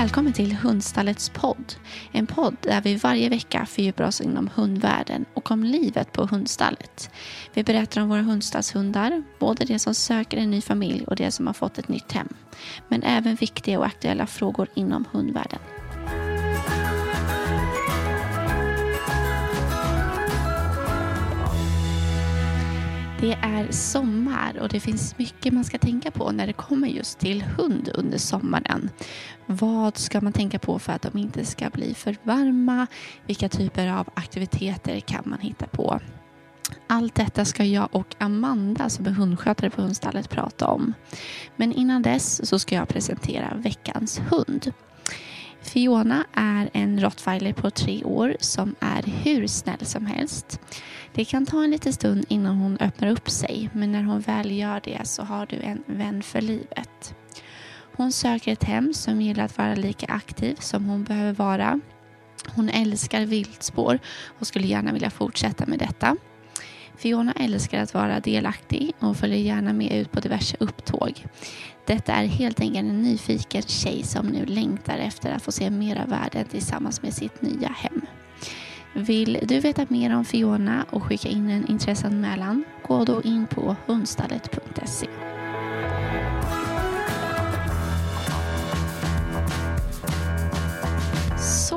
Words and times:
Välkommen 0.00 0.32
till 0.32 0.52
Hundstallets 0.52 1.28
podd. 1.28 1.74
En 2.12 2.26
podd 2.26 2.56
där 2.60 2.80
vi 2.80 2.96
varje 2.96 3.28
vecka 3.28 3.66
fördjupar 3.66 4.04
oss 4.04 4.20
inom 4.20 4.50
hundvärlden 4.54 5.24
och 5.34 5.50
om 5.50 5.64
livet 5.64 6.12
på 6.12 6.26
hundstallet. 6.26 7.10
Vi 7.54 7.64
berättar 7.64 8.00
om 8.00 8.08
våra 8.08 8.22
hundstallshundar, 8.22 9.22
både 9.38 9.64
de 9.64 9.78
som 9.78 9.94
söker 9.94 10.36
en 10.36 10.50
ny 10.50 10.60
familj 10.60 11.04
och 11.06 11.16
de 11.16 11.30
som 11.30 11.46
har 11.46 11.54
fått 11.54 11.78
ett 11.78 11.88
nytt 11.88 12.12
hem. 12.12 12.28
Men 12.88 13.02
även 13.02 13.34
viktiga 13.34 13.78
och 13.78 13.86
aktuella 13.86 14.26
frågor 14.26 14.68
inom 14.74 15.04
hundvärlden. 15.12 15.60
Det 23.20 23.32
är 23.42 23.72
sommar 23.72 24.58
och 24.60 24.68
det 24.68 24.80
finns 24.80 25.18
mycket 25.18 25.52
man 25.52 25.64
ska 25.64 25.78
tänka 25.78 26.10
på 26.10 26.30
när 26.30 26.46
det 26.46 26.52
kommer 26.52 26.88
just 26.88 27.18
till 27.18 27.42
hund 27.42 27.90
under 27.94 28.18
sommaren. 28.18 28.90
Vad 29.46 29.96
ska 29.96 30.20
man 30.20 30.32
tänka 30.32 30.58
på 30.58 30.78
för 30.78 30.92
att 30.92 31.02
de 31.02 31.18
inte 31.18 31.44
ska 31.44 31.70
bli 31.70 31.94
för 31.94 32.16
varma? 32.22 32.86
Vilka 33.26 33.48
typer 33.48 33.88
av 33.88 34.08
aktiviteter 34.14 35.00
kan 35.00 35.22
man 35.26 35.38
hitta 35.38 35.66
på? 35.66 36.00
Allt 36.86 37.14
detta 37.14 37.44
ska 37.44 37.64
jag 37.64 37.88
och 37.92 38.14
Amanda 38.18 38.88
som 38.88 39.06
är 39.06 39.10
hundskötare 39.10 39.70
på 39.70 39.82
hundstallet 39.82 40.30
prata 40.30 40.66
om. 40.66 40.94
Men 41.56 41.72
innan 41.72 42.02
dess 42.02 42.48
så 42.48 42.58
ska 42.58 42.74
jag 42.74 42.88
presentera 42.88 43.54
veckans 43.56 44.20
hund. 44.30 44.72
Fiona 45.62 46.26
är 46.32 46.70
en 46.72 47.00
rottweiler 47.00 47.52
på 47.52 47.70
tre 47.70 48.04
år 48.04 48.36
som 48.40 48.74
är 48.80 49.02
hur 49.02 49.46
snäll 49.46 49.86
som 49.86 50.06
helst. 50.06 50.60
Det 51.14 51.24
kan 51.24 51.46
ta 51.46 51.64
en 51.64 51.70
liten 51.70 51.92
stund 51.92 52.24
innan 52.28 52.56
hon 52.56 52.78
öppnar 52.80 53.08
upp 53.08 53.30
sig 53.30 53.70
men 53.72 53.92
när 53.92 54.02
hon 54.02 54.20
väl 54.20 54.50
gör 54.50 54.80
det 54.84 55.00
så 55.04 55.22
har 55.22 55.46
du 55.46 55.56
en 55.56 55.82
vän 55.86 56.22
för 56.22 56.40
livet. 56.40 57.14
Hon 57.96 58.12
söker 58.12 58.52
ett 58.52 58.64
hem 58.64 58.94
som 58.94 59.20
gillar 59.20 59.44
att 59.44 59.58
vara 59.58 59.74
lika 59.74 60.06
aktiv 60.06 60.56
som 60.60 60.84
hon 60.84 61.04
behöver 61.04 61.32
vara. 61.32 61.80
Hon 62.54 62.68
älskar 62.68 63.26
viltspår 63.26 63.98
och 64.38 64.46
skulle 64.46 64.66
gärna 64.66 64.92
vilja 64.92 65.10
fortsätta 65.10 65.66
med 65.66 65.78
detta. 65.78 66.16
Fiona 67.00 67.32
älskar 67.32 67.82
att 67.82 67.94
vara 67.94 68.20
delaktig 68.20 68.92
och 68.98 69.16
följer 69.16 69.38
gärna 69.38 69.72
med 69.72 69.92
ut 69.92 70.12
på 70.12 70.20
diverse 70.20 70.56
upptåg. 70.60 71.24
Detta 71.86 72.12
är 72.12 72.26
helt 72.26 72.60
enkelt 72.60 72.88
en 72.88 73.02
nyfiken 73.02 73.62
tjej 73.62 74.02
som 74.02 74.26
nu 74.26 74.46
längtar 74.46 74.98
efter 74.98 75.32
att 75.32 75.42
få 75.42 75.52
se 75.52 75.70
mer 75.70 76.00
av 76.00 76.08
världen 76.08 76.44
tillsammans 76.44 77.02
med 77.02 77.14
sitt 77.14 77.42
nya 77.42 77.68
hem. 77.68 78.00
Vill 78.92 79.38
du 79.42 79.60
veta 79.60 79.86
mer 79.88 80.16
om 80.16 80.24
Fiona 80.24 80.84
och 80.90 81.02
skicka 81.02 81.28
in 81.28 81.50
en 81.50 81.66
intresseanmälan? 81.70 82.64
Gå 82.86 83.04
då 83.04 83.22
in 83.22 83.46
på 83.46 83.76
hundstallet.se. 83.86 85.06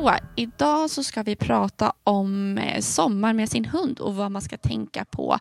Så 0.03 0.11
idag 0.35 0.89
så 0.89 1.03
ska 1.03 1.23
vi 1.23 1.35
prata 1.35 1.93
om 2.03 2.57
eh, 2.57 2.79
sommar 2.81 3.33
med 3.33 3.49
sin 3.49 3.65
hund 3.65 3.99
och 3.99 4.15
vad 4.15 4.31
man 4.31 4.41
ska 4.41 4.57
tänka 4.57 5.05
på 5.05 5.37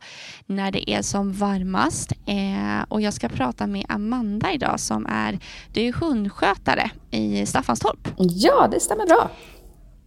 när 0.46 0.72
det 0.72 0.90
är 0.90 1.02
som 1.02 1.32
varmast. 1.32 2.12
Eh, 2.12 2.84
och 2.88 3.00
jag 3.00 3.14
ska 3.14 3.28
prata 3.28 3.66
med 3.66 3.86
Amanda 3.88 4.52
idag 4.52 4.80
som 4.80 5.06
är, 5.06 5.38
du 5.72 5.80
är 5.80 5.92
hundskötare 5.92 6.90
i 7.10 7.46
Staffanstorp. 7.46 8.08
Ja, 8.18 8.68
det 8.72 8.80
stämmer 8.80 9.06
bra. 9.06 9.30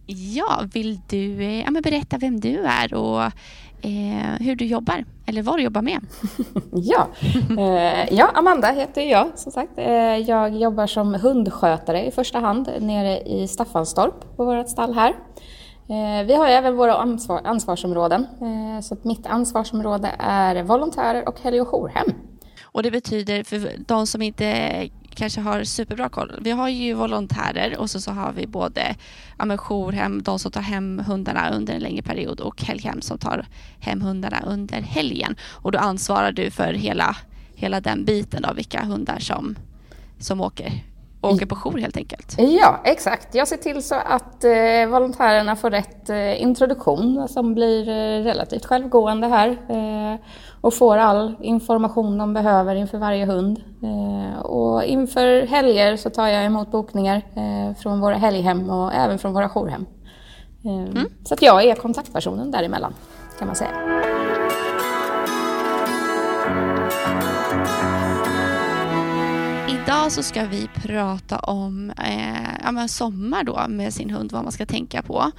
Ja, 0.06 0.62
vill 0.72 1.00
du 1.08 1.42
eh, 1.42 1.70
berätta 1.70 2.18
vem 2.18 2.40
du 2.40 2.58
är 2.58 2.94
och 2.94 3.32
eh, 3.82 4.46
hur 4.46 4.56
du 4.56 4.64
jobbar 4.64 5.04
eller 5.26 5.42
vad 5.42 5.58
du 5.58 5.62
jobbar 5.62 5.82
med? 5.82 6.00
ja. 6.72 7.08
Eh, 7.58 8.14
ja, 8.14 8.30
Amanda 8.34 8.72
heter 8.72 9.02
jag 9.02 9.38
som 9.38 9.52
sagt. 9.52 9.72
Eh, 9.76 10.16
jag 10.16 10.56
jobbar 10.56 10.86
som 10.86 11.14
hundskötare 11.14 12.06
i 12.06 12.10
första 12.10 12.38
hand 12.38 12.70
nere 12.80 13.20
i 13.20 13.48
Staffanstorp 13.48 14.36
på 14.36 14.44
vårt 14.44 14.68
stall 14.68 14.94
här. 14.94 15.14
Eh, 15.88 16.26
vi 16.26 16.34
har 16.34 16.48
även 16.48 16.76
våra 16.76 16.94
ansvar, 16.94 17.40
ansvarsområden. 17.44 18.26
Eh, 18.40 18.80
så 18.82 18.96
mitt 19.02 19.26
ansvarsområde 19.26 20.10
är 20.18 20.62
volontärer 20.62 21.28
och 21.28 21.40
helg 21.40 21.60
och 21.60 21.68
jourhem. 21.68 22.06
Och 22.62 22.82
det 22.82 22.90
betyder 22.90 23.44
för 23.44 23.70
de 23.86 24.06
som 24.06 24.22
inte 24.22 24.44
kanske 25.16 25.40
har 25.40 25.64
superbra 25.64 26.08
koll. 26.08 26.32
Vi 26.40 26.50
har 26.50 26.68
ju 26.68 26.94
volontärer 26.94 27.78
och 27.78 27.90
så, 27.90 28.00
så 28.00 28.10
har 28.10 28.32
vi 28.32 28.46
både 28.46 28.94
ja, 29.38 29.56
jourhem, 29.56 30.22
de 30.22 30.38
som 30.38 30.52
tar 30.52 30.60
hem 30.60 31.02
hundarna 31.06 31.50
under 31.50 31.74
en 31.74 31.80
längre 31.80 32.02
period 32.02 32.40
och 32.40 32.62
helghem 32.62 33.00
som 33.00 33.18
tar 33.18 33.46
hem 33.80 34.00
hundarna 34.00 34.40
under 34.46 34.80
helgen. 34.80 35.36
Och 35.52 35.72
då 35.72 35.78
ansvarar 35.78 36.32
du 36.32 36.50
för 36.50 36.72
hela, 36.72 37.16
hela 37.54 37.80
den 37.80 38.04
biten 38.04 38.44
av 38.44 38.56
vilka 38.56 38.84
hundar 38.84 39.18
som, 39.18 39.56
som 40.18 40.40
åker 40.40 40.72
åker 41.26 41.46
på 41.46 41.56
jour 41.56 41.78
helt 41.78 41.96
enkelt. 41.96 42.34
Ja, 42.38 42.80
exakt. 42.84 43.34
Jag 43.34 43.48
ser 43.48 43.56
till 43.56 43.82
så 43.82 43.94
att 43.94 44.44
eh, 44.44 44.86
volontärerna 44.88 45.56
får 45.56 45.70
rätt 45.70 46.10
eh, 46.10 46.42
introduktion 46.42 47.28
som 47.28 47.54
blir 47.54 47.88
eh, 47.88 48.24
relativt 48.24 48.66
självgående 48.66 49.26
här 49.26 49.48
eh, 49.48 50.20
och 50.66 50.74
får 50.74 50.96
all 50.96 51.34
information 51.40 52.18
de 52.18 52.34
behöver 52.34 52.74
inför 52.74 52.98
varje 52.98 53.26
hund. 53.26 53.62
Eh, 53.82 54.40
och 54.40 54.84
inför 54.84 55.46
helger 55.46 55.96
så 55.96 56.10
tar 56.10 56.26
jag 56.26 56.44
emot 56.44 56.70
bokningar 56.70 57.16
eh, 57.16 57.76
från 57.76 58.00
våra 58.00 58.14
helghem 58.16 58.70
och 58.70 58.94
även 58.94 59.18
från 59.18 59.32
våra 59.32 59.48
jourhem. 59.48 59.86
Mm. 60.64 61.08
Så 61.24 61.34
att 61.34 61.42
jag 61.42 61.64
är 61.64 61.74
kontaktpersonen 61.74 62.50
däremellan 62.50 62.94
kan 63.38 63.46
man 63.46 63.56
säga. 63.56 63.70
Idag 69.86 70.12
så 70.12 70.22
ska 70.22 70.46
vi 70.46 70.68
prata 70.74 71.38
om 71.38 71.90
eh, 71.90 72.74
ja, 72.76 72.88
sommar 72.88 73.44
då 73.44 73.64
med 73.68 73.94
sin 73.94 74.10
hund, 74.10 74.32
vad 74.32 74.42
man 74.42 74.52
ska 74.52 74.66
tänka 74.66 75.02
på. 75.02 75.30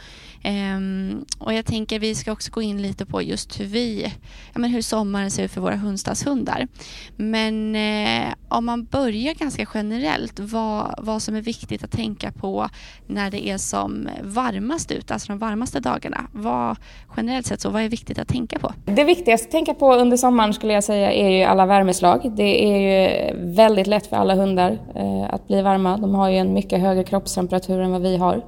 Um, 0.45 1.25
och 1.39 1.53
jag 1.53 1.65
tänker 1.65 1.99
vi 1.99 2.15
ska 2.15 2.31
också 2.31 2.51
gå 2.51 2.61
in 2.61 2.81
lite 2.81 3.05
på 3.05 3.21
just 3.21 3.59
hur 3.59 3.65
vi, 3.65 4.13
ja, 4.53 4.59
men 4.59 4.69
hur 4.69 4.81
sommaren 4.81 5.31
ser 5.31 5.43
ut 5.43 5.51
för 5.51 5.61
våra 5.61 5.75
hundstallshundar. 5.75 6.67
Men 7.15 7.75
eh, 7.75 8.33
om 8.49 8.65
man 8.65 8.83
börjar 8.83 9.33
ganska 9.33 9.67
generellt, 9.73 10.39
vad, 10.39 10.95
vad 10.97 11.21
som 11.21 11.35
är 11.35 11.41
viktigt 11.41 11.83
att 11.83 11.91
tänka 11.91 12.31
på 12.31 12.69
när 13.07 13.31
det 13.31 13.47
är 13.47 13.57
som 13.57 14.09
varmast 14.23 14.91
ute, 14.91 15.13
alltså 15.13 15.27
de 15.27 15.39
varmaste 15.39 15.79
dagarna. 15.79 16.27
Vad, 16.31 16.77
generellt 17.17 17.45
sett, 17.45 17.61
så 17.61 17.69
vad 17.69 17.81
är 17.81 17.89
viktigt 17.89 18.19
att 18.19 18.27
tänka 18.27 18.59
på? 18.59 18.73
Det 18.85 19.03
viktigaste 19.03 19.45
att 19.45 19.51
tänka 19.51 19.73
på 19.73 19.95
under 19.95 20.17
sommaren 20.17 20.53
skulle 20.53 20.73
jag 20.73 20.83
säga 20.83 21.11
är 21.11 21.29
ju 21.29 21.43
alla 21.43 21.65
värmeslag. 21.65 22.31
Det 22.35 22.65
är 22.65 22.77
ju 22.77 23.33
väldigt 23.55 23.87
lätt 23.87 24.07
för 24.07 24.15
alla 24.15 24.36
hundar 24.37 24.79
eh, 24.95 25.33
att 25.33 25.47
bli 25.47 25.61
varma. 25.61 25.97
De 25.97 26.15
har 26.15 26.29
ju 26.29 26.37
en 26.37 26.53
mycket 26.53 26.79
högre 26.79 27.03
kroppstemperatur 27.03 27.79
än 27.79 27.91
vad 27.91 28.01
vi 28.01 28.17
har. 28.17 28.41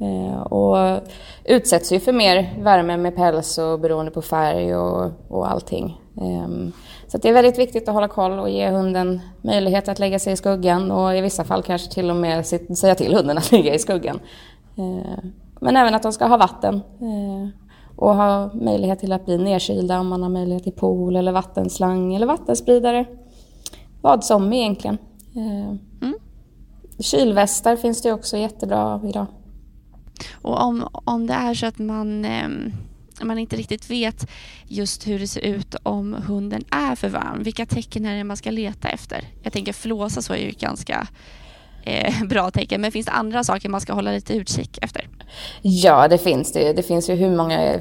Eh, 0.00 0.40
och 0.40 1.00
utsätts 1.44 1.92
ju 1.92 2.00
för 2.00 2.12
mer 2.12 2.54
värme 2.62 2.96
med 2.96 3.16
päls 3.16 3.58
och 3.58 3.80
beroende 3.80 4.10
på 4.10 4.22
färg 4.22 4.76
och, 4.76 5.10
och 5.28 5.50
allting. 5.50 6.00
Eh, 6.16 6.48
så 7.08 7.18
det 7.18 7.28
är 7.28 7.32
väldigt 7.32 7.58
viktigt 7.58 7.88
att 7.88 7.94
hålla 7.94 8.08
koll 8.08 8.38
och 8.38 8.50
ge 8.50 8.70
hunden 8.70 9.20
möjlighet 9.42 9.88
att 9.88 9.98
lägga 9.98 10.18
sig 10.18 10.32
i 10.32 10.36
skuggan 10.36 10.90
och 10.90 11.16
i 11.16 11.20
vissa 11.20 11.44
fall 11.44 11.62
kanske 11.62 11.92
till 11.92 12.10
och 12.10 12.16
med 12.16 12.46
säga 12.46 12.94
till 12.94 13.14
hunden 13.14 13.38
att 13.38 13.52
ligga 13.52 13.74
i 13.74 13.78
skuggan. 13.78 14.20
Ehm, 14.76 15.32
men 15.60 15.76
även 15.76 15.94
att 15.94 16.02
de 16.02 16.12
ska 16.12 16.26
ha 16.26 16.36
vatten 16.36 16.74
eh, 17.00 17.48
och 17.96 18.14
ha 18.14 18.50
möjlighet 18.54 18.98
till 18.98 19.12
att 19.12 19.26
bli 19.26 19.38
nedkylda 19.38 20.00
om 20.00 20.08
man 20.08 20.22
har 20.22 20.30
möjlighet 20.30 20.64
till 20.64 20.72
pool 20.72 21.16
eller 21.16 21.32
vattenslang 21.32 22.14
eller 22.14 22.26
vattenspridare. 22.26 23.04
Vad 24.00 24.24
som 24.24 24.52
egentligen. 24.52 24.98
Ehm, 25.36 25.78
mm. 26.02 26.14
Kylvästar 26.98 27.76
finns 27.76 28.02
det 28.02 28.12
också 28.12 28.36
jättebra 28.36 29.00
idag. 29.08 29.26
Och 30.32 30.60
om, 30.60 30.88
om 30.92 31.26
det 31.26 31.34
är 31.34 31.54
så 31.54 31.66
att 31.66 31.78
man, 31.78 32.24
eh, 32.24 32.48
man 33.22 33.38
inte 33.38 33.56
riktigt 33.56 33.90
vet 33.90 34.30
just 34.66 35.06
hur 35.06 35.18
det 35.18 35.26
ser 35.26 35.40
ut 35.40 35.74
om 35.82 36.14
hunden 36.26 36.64
är 36.70 36.94
för 36.94 37.08
varm, 37.08 37.42
vilka 37.42 37.66
tecken 37.66 38.06
är 38.06 38.16
det 38.16 38.24
man 38.24 38.36
ska 38.36 38.50
leta 38.50 38.88
efter? 38.88 39.24
Jag 39.42 39.52
tänker 39.52 39.72
flåsa 39.72 40.22
så 40.22 40.32
är 40.32 40.38
ju 40.38 40.50
ganska 40.50 41.08
eh, 41.84 42.24
bra 42.28 42.50
tecken, 42.50 42.80
men 42.80 42.92
finns 42.92 43.06
det 43.06 43.12
andra 43.12 43.44
saker 43.44 43.68
man 43.68 43.80
ska 43.80 43.92
hålla 43.92 44.12
lite 44.12 44.34
utkik 44.34 44.78
efter? 44.82 45.08
Ja, 45.62 46.08
det 46.08 46.18
finns 46.18 46.52
det. 46.52 46.72
Det 46.72 46.82
finns 46.82 47.10
ju 47.10 47.14
hur 47.14 47.36
många 47.36 47.80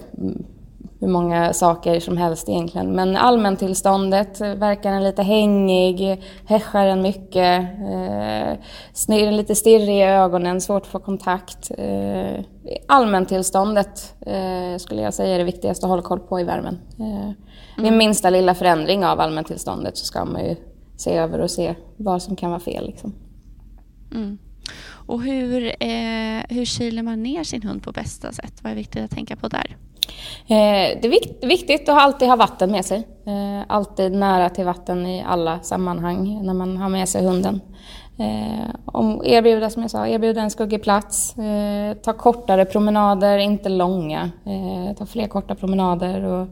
hur 0.99 1.07
många 1.07 1.53
saker 1.53 1.99
som 1.99 2.17
helst 2.17 2.49
egentligen. 2.49 2.91
Men 2.91 3.15
allmäntillståndet, 3.15 4.41
verkar 4.41 4.91
den 4.91 5.03
lite 5.03 5.23
hängig, 5.23 6.21
häschar 6.45 6.85
den 6.85 7.01
mycket, 7.01 7.61
eh, 7.63 8.57
den 9.07 9.37
lite 9.37 9.55
stirrig 9.55 9.97
i 9.97 10.03
ögonen, 10.03 10.61
svårt 10.61 10.81
att 10.81 10.87
få 10.87 10.99
kontakt. 10.99 11.71
Eh, 11.77 12.43
allmäntillståndet 12.87 14.15
eh, 14.25 14.77
skulle 14.77 15.01
jag 15.01 15.13
säga 15.13 15.35
är 15.35 15.37
det 15.37 15.43
viktigaste 15.43 15.85
att 15.85 15.89
hålla 15.89 16.01
koll 16.01 16.19
på 16.19 16.39
i 16.39 16.43
värmen. 16.43 16.79
Eh, 16.99 17.31
vid 17.77 17.87
mm. 17.87 17.97
minsta 17.97 18.29
lilla 18.29 18.55
förändring 18.55 19.05
av 19.05 19.19
allmäntillståndet 19.19 19.97
så 19.97 20.05
ska 20.05 20.25
man 20.25 20.45
ju 20.45 20.55
se 20.97 21.17
över 21.17 21.39
och 21.39 21.51
se 21.51 21.75
vad 21.97 22.21
som 22.21 22.35
kan 22.35 22.49
vara 22.49 22.59
fel. 22.59 22.85
Liksom. 22.85 23.13
Mm. 24.11 24.37
Och 25.09 25.23
hur, 25.23 25.65
eh, 25.65 26.43
hur 26.49 26.65
kyler 26.65 27.03
man 27.03 27.23
ner 27.23 27.43
sin 27.43 27.63
hund 27.63 27.83
på 27.83 27.91
bästa 27.91 28.31
sätt? 28.31 28.53
Vad 28.63 28.71
är 28.71 28.75
viktigt 28.75 29.03
att 29.03 29.11
tänka 29.11 29.35
på 29.35 29.47
där? 29.47 29.77
Det 30.47 31.05
är 31.05 31.47
viktigt 31.47 31.89
att 31.89 32.01
alltid 32.01 32.27
ha 32.27 32.35
vatten 32.35 32.71
med 32.71 32.85
sig. 32.85 33.07
alltid 33.67 34.11
nära 34.11 34.49
till 34.49 34.65
vatten 34.65 35.05
i 35.05 35.23
alla 35.27 35.59
sammanhang 35.59 36.39
när 36.43 36.53
man 36.53 36.77
har 36.77 36.89
med 36.89 37.09
sig 37.09 37.25
hunden. 37.25 37.61
Eh, 38.19 38.69
om 38.85 39.21
erbjuda, 39.25 39.69
som 39.69 39.81
jag 39.81 39.91
sa, 39.91 40.07
erbjuda 40.07 40.41
en 40.41 40.49
skuggig 40.49 40.83
plats. 40.83 41.37
Eh, 41.37 41.93
ta 41.93 42.13
kortare 42.13 42.65
promenader, 42.65 43.37
inte 43.37 43.69
långa. 43.69 44.31
Eh, 44.45 44.95
ta 44.97 45.05
fler 45.05 45.27
korta 45.27 45.55
promenader 45.55 46.23
och 46.23 46.47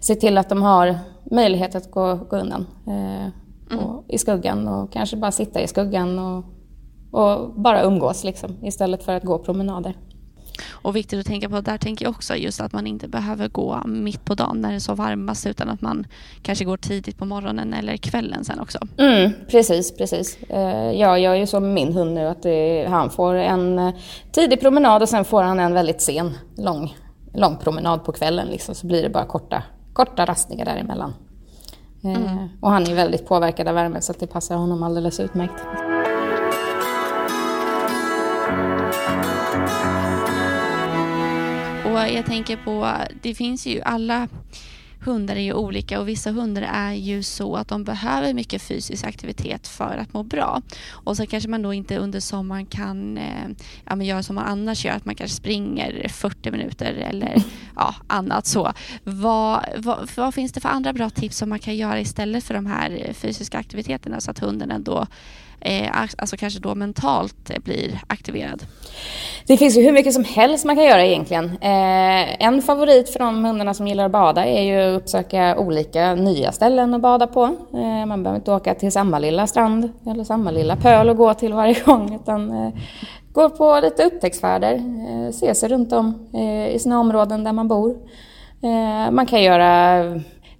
se 0.00 0.14
till 0.14 0.38
att 0.38 0.48
de 0.48 0.62
har 0.62 0.98
möjlighet 1.30 1.74
att 1.74 1.90
gå, 1.90 2.14
gå 2.14 2.36
undan 2.36 2.66
eh, 2.86 3.26
mm. 3.72 3.84
och, 3.84 4.04
i 4.08 4.18
skuggan 4.18 4.68
och 4.68 4.92
kanske 4.92 5.16
bara 5.16 5.32
sitta 5.32 5.60
i 5.60 5.66
skuggan 5.66 6.18
och, 6.18 6.44
och 7.10 7.60
bara 7.60 7.82
umgås 7.82 8.24
liksom, 8.24 8.64
istället 8.64 9.02
för 9.02 9.16
att 9.16 9.24
gå 9.24 9.38
promenader. 9.38 9.96
Och 10.70 10.96
viktigt 10.96 11.20
att 11.20 11.26
tänka 11.26 11.48
på, 11.48 11.60
där 11.60 11.78
tänker 11.78 12.04
jag 12.04 12.10
också 12.10 12.36
just 12.36 12.60
att 12.60 12.72
man 12.72 12.86
inte 12.86 13.08
behöver 13.08 13.48
gå 13.48 13.82
mitt 13.86 14.24
på 14.24 14.34
dagen 14.34 14.60
när 14.60 14.68
det 14.70 14.74
är 14.74 14.80
så 14.80 14.94
varmast 14.94 15.46
utan 15.46 15.68
att 15.68 15.80
man 15.80 16.06
kanske 16.42 16.64
går 16.64 16.76
tidigt 16.76 17.18
på 17.18 17.24
morgonen 17.24 17.74
eller 17.74 17.96
kvällen 17.96 18.44
sen 18.44 18.60
också. 18.60 18.78
Mm, 18.98 19.32
precis, 19.50 19.96
precis. 19.96 20.38
Eh, 20.42 20.92
jag 20.92 21.20
gör 21.20 21.34
ju 21.34 21.60
med 21.60 21.74
min 21.74 21.92
hund 21.92 22.14
nu 22.14 22.26
att 22.26 22.42
det, 22.42 22.86
han 22.90 23.10
får 23.10 23.34
en 23.34 23.78
eh, 23.78 23.94
tidig 24.32 24.60
promenad 24.60 25.02
och 25.02 25.08
sen 25.08 25.24
får 25.24 25.42
han 25.42 25.60
en 25.60 25.74
väldigt 25.74 26.02
sen, 26.02 26.30
lång, 26.56 26.96
lång 27.34 27.56
promenad 27.56 28.04
på 28.04 28.12
kvällen 28.12 28.48
liksom, 28.48 28.74
så 28.74 28.86
blir 28.86 29.02
det 29.02 29.08
bara 29.08 29.24
korta, 29.24 29.62
korta 29.92 30.24
rastningar 30.26 30.64
däremellan. 30.64 31.14
Eh, 32.04 32.10
mm. 32.10 32.48
Och 32.60 32.70
han 32.70 32.82
är 32.82 32.94
väldigt 32.94 33.26
påverkad 33.26 33.68
av 33.68 33.74
värme 33.74 34.00
så 34.00 34.12
det 34.18 34.26
passar 34.26 34.56
honom 34.56 34.82
alldeles 34.82 35.20
utmärkt. 35.20 35.64
Och 41.94 42.00
jag 42.00 42.26
tänker 42.26 42.56
på, 42.56 42.96
det 43.22 43.34
finns 43.34 43.66
ju 43.66 43.80
alla 43.82 44.28
hundar 45.00 45.36
är 45.36 45.40
ju 45.40 45.52
olika 45.52 46.00
och 46.00 46.08
vissa 46.08 46.30
hundar 46.30 46.62
är 46.62 46.92
ju 46.92 47.22
så 47.22 47.56
att 47.56 47.68
de 47.68 47.84
behöver 47.84 48.34
mycket 48.34 48.62
fysisk 48.62 49.04
aktivitet 49.06 49.68
för 49.68 49.96
att 49.96 50.14
må 50.14 50.22
bra. 50.22 50.62
Och 50.90 51.16
så 51.16 51.26
kanske 51.26 51.48
man 51.48 51.62
då 51.62 51.74
inte 51.74 51.98
under 51.98 52.20
sommaren 52.20 52.66
kan 52.66 53.18
eh, 53.18 53.48
ja, 53.84 53.96
men 53.96 54.06
göra 54.06 54.22
som 54.22 54.34
man 54.34 54.44
annars 54.44 54.84
gör, 54.84 54.92
att 54.92 55.04
man 55.04 55.14
kanske 55.14 55.36
springer 55.36 56.08
40 56.08 56.50
minuter 56.50 56.92
eller 56.92 57.42
ja, 57.76 57.94
annat 58.06 58.46
så. 58.46 58.72
Vad, 59.04 59.64
vad, 59.76 60.10
vad 60.16 60.34
finns 60.34 60.52
det 60.52 60.60
för 60.60 60.68
andra 60.68 60.92
bra 60.92 61.10
tips 61.10 61.38
som 61.38 61.48
man 61.48 61.58
kan 61.58 61.76
göra 61.76 62.00
istället 62.00 62.44
för 62.44 62.54
de 62.54 62.66
här 62.66 63.12
fysiska 63.12 63.58
aktiviteterna 63.58 64.20
så 64.20 64.30
att 64.30 64.38
hunden 64.38 64.70
ändå 64.70 65.06
Eh, 65.64 65.90
alltså 66.16 66.36
kanske 66.36 66.60
då 66.60 66.74
mentalt 66.74 67.64
blir 67.64 68.00
aktiverad? 68.06 68.62
Det 69.46 69.56
finns 69.56 69.76
ju 69.76 69.82
hur 69.82 69.92
mycket 69.92 70.12
som 70.12 70.24
helst 70.24 70.64
man 70.64 70.76
kan 70.76 70.84
göra 70.84 71.04
egentligen. 71.04 71.44
Eh, 71.44 72.44
en 72.44 72.62
favorit 72.62 73.10
för 73.10 73.18
de 73.18 73.44
hundarna 73.44 73.74
som 73.74 73.88
gillar 73.88 74.04
att 74.04 74.12
bada 74.12 74.44
är 74.44 74.62
ju 74.62 74.80
att 74.80 75.02
uppsöka 75.02 75.58
olika 75.58 76.14
nya 76.14 76.52
ställen 76.52 76.94
att 76.94 77.00
bada 77.00 77.26
på. 77.26 77.44
Eh, 77.72 78.06
man 78.06 78.22
behöver 78.22 78.36
inte 78.38 78.52
åka 78.52 78.74
till 78.74 78.92
samma 78.92 79.18
lilla 79.18 79.46
strand 79.46 79.92
eller 80.06 80.24
samma 80.24 80.50
lilla 80.50 80.76
pöl 80.76 81.08
och 81.08 81.16
gå 81.16 81.34
till 81.34 81.52
varje 81.52 81.80
gång 81.84 82.14
utan 82.14 82.72
gå 83.32 83.50
på 83.50 83.80
lite 83.82 84.04
upptäcktsfärder, 84.04 84.82
se 85.32 85.54
sig 85.54 85.68
runt 85.68 85.92
om 85.92 86.28
i 86.74 86.78
sina 86.78 87.00
områden 87.00 87.44
där 87.44 87.52
man 87.52 87.68
bor. 87.68 87.96
Man 89.10 89.26
kan 89.26 89.42
göra 89.42 90.04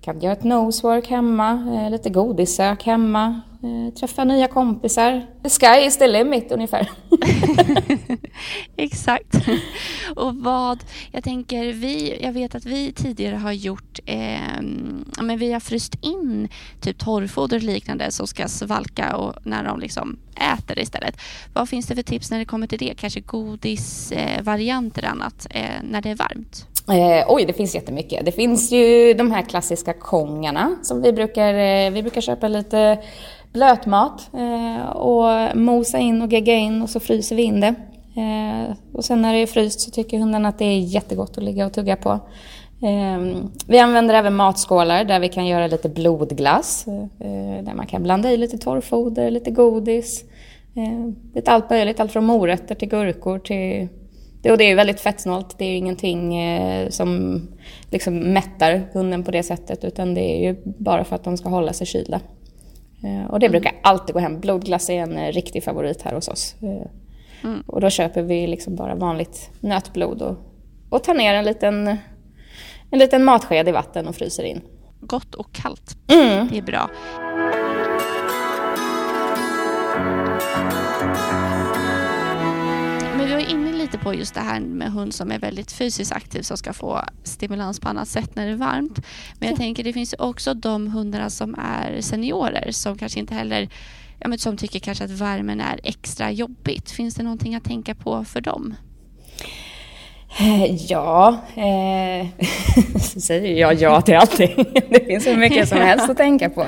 kan 0.00 0.20
göra 0.20 0.32
ett 0.32 0.44
nosework 0.44 1.10
hemma, 1.10 1.54
lite 1.90 2.10
godissök 2.10 2.82
hemma, 2.82 3.40
träffa 4.00 4.25
nya 4.25 4.49
kompisar. 4.49 5.26
The 5.43 5.49
sky 5.49 5.87
is 5.87 5.99
the 5.99 6.06
limit 6.06 6.52
ungefär. 6.52 6.90
Exakt. 8.76 9.34
Och 10.16 10.34
vad, 10.34 10.84
jag 11.12 11.25
tänker, 11.25 11.72
vi, 11.72 12.19
jag 12.22 12.32
vet 12.32 12.55
att 12.55 12.64
vi 12.64 12.93
tidigare 12.93 13.37
har 13.37 13.52
gjort, 13.52 13.99
eh, 14.06 14.62
men 15.22 15.38
vi 15.38 15.52
har 15.52 15.61
fryst 15.61 15.94
in 16.00 16.49
typ 16.81 16.99
torrfoder 16.99 17.56
och 17.56 17.62
liknande 17.62 18.11
som 18.11 18.26
ska 18.26 18.49
svalka 18.49 19.16
och 19.16 19.34
när 19.43 19.64
de 19.64 19.81
liksom 19.81 20.19
äter 20.55 20.78
istället. 20.78 21.17
Vad 21.52 21.69
finns 21.69 21.87
det 21.87 21.94
för 21.94 22.02
tips 22.02 22.31
när 22.31 22.38
det 22.38 22.44
kommer 22.44 22.67
till 22.67 22.78
det? 22.78 22.94
Kanske 22.96 23.20
godisvarianter 23.20 25.05
eh, 25.05 25.10
annat 25.10 25.46
eh, 25.50 25.82
när 25.82 26.02
det 26.02 26.10
är 26.10 26.17
varmt? 26.17 26.67
Eh, 26.88 27.25
oj, 27.28 27.44
det 27.44 27.52
finns 27.52 27.75
jättemycket. 27.75 28.25
Det 28.25 28.32
finns 28.32 28.72
ju 28.72 29.14
de 29.14 29.31
här 29.31 29.43
klassiska 29.43 29.93
kongarna 29.93 30.76
som 30.82 31.02
vi 31.02 31.12
brukar, 31.12 31.55
eh, 31.55 31.90
vi 31.90 32.02
brukar 32.02 32.20
köpa 32.20 32.49
lite 32.49 32.99
blötmat 33.54 34.30
eh, 34.32 34.86
och 34.86 35.56
mosa 35.56 35.98
in 35.98 36.22
och 36.22 36.32
gegga 36.32 36.54
in 36.54 36.82
och 36.82 36.90
så 36.90 37.00
fryser 37.00 37.36
vi 37.36 37.42
in 37.42 37.60
det. 37.60 37.74
Eh, 38.16 38.76
och 38.92 39.04
sen 39.04 39.22
när 39.22 39.32
det 39.32 39.38
är 39.38 39.46
fryst 39.46 39.80
så 39.80 39.90
tycker 39.90 40.18
hundarna 40.18 40.48
att 40.48 40.58
det 40.58 40.64
är 40.64 40.78
jättegott 40.78 41.38
att 41.38 41.44
ligga 41.44 41.66
och 41.66 41.72
tugga 41.72 41.96
på. 41.96 42.20
Ehm, 42.82 43.50
vi 43.66 43.78
använder 43.78 44.14
även 44.14 44.34
matskålar 44.34 45.04
där 45.04 45.20
vi 45.20 45.28
kan 45.28 45.46
göra 45.46 45.66
lite 45.66 45.88
blodglass. 45.88 46.86
Eh, 46.86 47.64
där 47.64 47.74
man 47.74 47.86
kan 47.86 48.02
blanda 48.02 48.32
i 48.32 48.36
lite 48.36 48.58
torrfoder, 48.58 49.30
lite 49.30 49.50
godis. 49.50 50.24
Lite 51.34 51.50
allt 51.50 51.70
möjligt, 51.70 52.00
allt 52.00 52.12
från 52.12 52.24
morötter 52.24 52.74
till 52.74 52.88
gurkor 52.88 53.38
till 53.38 53.88
och 54.50 54.58
det 54.58 54.64
är 54.64 54.76
väldigt 54.76 55.00
fettsnålt. 55.00 55.58
Det 55.58 55.64
är 55.64 55.76
ingenting 55.76 56.34
som 56.90 57.42
liksom 57.90 58.18
mättar 58.18 58.82
hunden 58.92 59.24
på 59.24 59.30
det 59.30 59.42
sättet 59.42 59.84
utan 59.84 60.14
det 60.14 60.20
är 60.20 60.48
ju 60.48 60.56
bara 60.64 61.04
för 61.04 61.16
att 61.16 61.24
de 61.24 61.36
ska 61.36 61.48
hålla 61.48 61.72
sig 61.72 61.86
kylda. 61.86 62.20
Eh, 63.04 63.30
och 63.30 63.40
det 63.40 63.46
mm. 63.46 63.52
brukar 63.52 63.72
alltid 63.82 64.14
gå 64.14 64.20
hem. 64.20 64.40
Blodglass 64.40 64.90
är 64.90 65.02
en 65.02 65.18
eh, 65.18 65.32
riktig 65.32 65.64
favorit 65.64 66.02
här 66.02 66.12
hos 66.12 66.28
oss. 66.28 66.54
Mm. 67.44 67.62
Och 67.66 67.80
då 67.80 67.90
köper 67.90 68.22
vi 68.22 68.46
liksom 68.46 68.76
bara 68.76 68.94
vanligt 68.94 69.50
nötblod 69.60 70.22
och, 70.22 70.36
och 70.90 71.04
tar 71.04 71.14
ner 71.14 71.34
en 71.34 71.44
liten, 71.44 71.96
en 72.90 72.98
liten 72.98 73.24
matsked 73.24 73.68
i 73.68 73.72
vatten 73.72 74.08
och 74.08 74.16
fryser 74.16 74.42
in. 74.42 74.60
Gott 75.00 75.34
och 75.34 75.52
kallt. 75.52 75.96
Mm. 76.08 76.48
Det 76.50 76.58
är 76.58 76.62
bra. 76.62 76.90
Lite 83.94 84.05
på 84.05 84.14
just 84.14 84.35
det 84.35 84.41
här 84.41 84.61
med 84.61 84.93
hund 84.93 85.14
som 85.14 85.31
är 85.31 85.38
väldigt 85.38 85.73
fysiskt 85.73 86.12
aktiv 86.12 86.43
som 86.43 86.56
ska 86.56 86.73
få 86.73 87.00
stimulans 87.23 87.81
på 87.81 87.88
annat 87.88 88.08
sätt 88.08 88.37
när 88.37 88.46
det 88.46 88.52
är 88.52 88.56
varmt. 88.56 89.00
Men 89.38 89.49
jag 89.49 89.58
tänker 89.58 89.85
det 89.85 89.93
finns 89.93 90.14
också 90.19 90.55
de 90.55 90.87
hundarna 90.87 91.31
som 91.31 91.55
är 91.58 92.00
seniorer 92.00 92.70
som 92.70 92.99
kanske 92.99 93.20
inte 93.20 93.35
heller 93.35 93.69
ja, 94.20 94.29
men 94.29 94.38
som 94.38 94.56
tycker 94.56 94.79
kanske 94.79 95.05
att 95.05 95.11
värmen 95.11 95.61
är 95.61 95.81
extra 95.85 96.31
jobbigt. 96.31 96.91
Finns 96.91 97.14
det 97.14 97.23
någonting 97.23 97.55
att 97.55 97.64
tänka 97.64 97.94
på 97.94 98.25
för 98.25 98.41
dem? 98.41 98.75
Ja, 100.88 101.36
eh, 101.56 102.26
så 103.00 103.20
säger 103.20 103.60
jag 103.60 103.75
ja 103.75 104.00
till 104.00 104.16
allting. 104.16 104.54
Det 104.90 105.04
finns 105.04 105.26
hur 105.26 105.36
mycket 105.36 105.69
som 105.69 105.78
helst 105.78 106.10
att 106.10 106.16
tänka 106.16 106.50
på. 106.50 106.64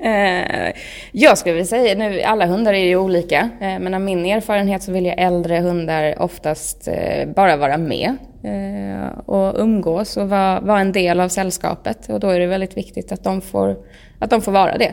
Eh, 0.00 0.72
jag 1.12 1.38
skulle 1.38 1.54
vilja 1.54 1.66
säga, 1.66 1.94
nu 1.94 2.22
alla 2.22 2.46
hundar 2.46 2.72
är 2.72 2.84
ju 2.84 2.96
olika, 2.96 3.50
eh, 3.60 3.78
men 3.78 3.94
av 3.94 4.00
min 4.00 4.26
erfarenhet 4.26 4.82
så 4.82 4.92
vill 4.92 5.06
jag 5.06 5.18
äldre 5.18 5.60
hundar 5.60 6.22
oftast 6.22 6.88
eh, 6.88 7.28
bara 7.28 7.56
vara 7.56 7.78
med 7.78 8.16
eh, 8.42 9.18
och 9.26 9.60
umgås 9.60 10.16
och 10.16 10.28
vara, 10.28 10.60
vara 10.60 10.80
en 10.80 10.92
del 10.92 11.20
av 11.20 11.28
sällskapet. 11.28 12.08
Och 12.08 12.20
då 12.20 12.28
är 12.28 12.40
det 12.40 12.46
väldigt 12.46 12.76
viktigt 12.76 13.12
att 13.12 13.24
de 13.24 13.40
får, 13.40 13.76
att 14.18 14.30
de 14.30 14.42
får 14.42 14.52
vara 14.52 14.78
det. 14.78 14.92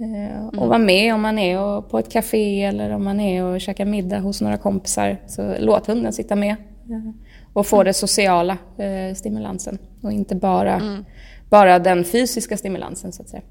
Eh, 0.00 0.46
och 0.46 0.54
mm. 0.54 0.68
vara 0.68 0.78
med 0.78 1.14
om 1.14 1.22
man 1.22 1.38
är 1.38 1.80
på 1.80 1.98
ett 1.98 2.12
café 2.12 2.64
eller 2.64 2.90
om 2.90 3.04
man 3.04 3.20
är 3.20 3.44
och 3.44 3.60
käkar 3.60 3.84
middag 3.84 4.18
hos 4.18 4.40
några 4.40 4.56
kompisar. 4.56 5.16
Så 5.26 5.54
låt 5.58 5.86
hunden 5.86 6.12
sitta 6.12 6.36
med 6.36 6.56
och 7.52 7.66
få 7.66 7.82
den 7.82 7.94
sociala 7.94 8.58
eh, 8.78 9.14
stimulansen 9.14 9.78
och 10.00 10.12
inte 10.12 10.34
bara, 10.34 10.74
mm. 10.74 11.04
bara 11.48 11.78
den 11.78 12.04
fysiska 12.04 12.56
stimulansen 12.56 13.12
så 13.12 13.22
att 13.22 13.28
säga. 13.28 13.42